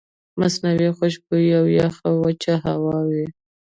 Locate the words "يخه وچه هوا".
1.79-2.97